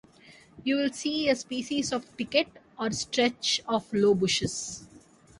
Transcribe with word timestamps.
You 0.63 0.77
will 0.77 0.91
see 0.91 1.29
a 1.29 1.35
species 1.35 1.91
of 1.93 2.05
thicket, 2.05 2.47
or 2.79 2.89
stretch 2.89 3.61
of 3.67 3.93
low 3.93 4.15
bushes. 4.15 4.87